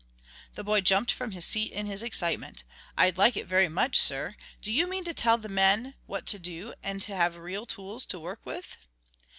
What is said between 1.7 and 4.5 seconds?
in his excitement. "I'd like it very much, sir.